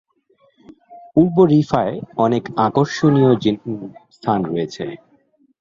পূর্ব 1.13 1.35
রিফায় 1.51 1.95
অনেক 2.17 2.43
আকর্ষণীয় 2.65 3.31
স্থান 4.15 4.39
রয়েছে। 4.45 4.85